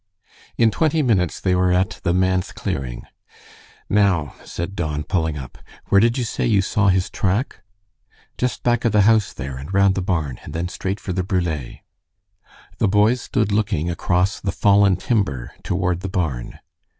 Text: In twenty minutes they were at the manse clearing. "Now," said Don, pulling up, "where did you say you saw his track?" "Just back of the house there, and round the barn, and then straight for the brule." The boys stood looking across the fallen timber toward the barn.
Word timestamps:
In 0.57 0.71
twenty 0.71 1.03
minutes 1.03 1.39
they 1.39 1.53
were 1.53 1.71
at 1.71 1.99
the 2.01 2.11
manse 2.11 2.51
clearing. 2.51 3.03
"Now," 3.87 4.33
said 4.43 4.75
Don, 4.75 5.03
pulling 5.03 5.37
up, 5.37 5.59
"where 5.89 6.01
did 6.01 6.17
you 6.17 6.23
say 6.23 6.43
you 6.47 6.63
saw 6.63 6.87
his 6.87 7.07
track?" 7.11 7.61
"Just 8.35 8.63
back 8.63 8.83
of 8.83 8.93
the 8.93 9.01
house 9.01 9.31
there, 9.31 9.57
and 9.57 9.71
round 9.71 9.93
the 9.93 10.01
barn, 10.01 10.39
and 10.43 10.55
then 10.55 10.69
straight 10.69 10.99
for 10.99 11.13
the 11.13 11.21
brule." 11.21 11.75
The 12.79 12.87
boys 12.87 13.21
stood 13.21 13.51
looking 13.51 13.91
across 13.91 14.39
the 14.39 14.51
fallen 14.51 14.95
timber 14.95 15.51
toward 15.61 15.99
the 15.99 16.09
barn. 16.09 16.57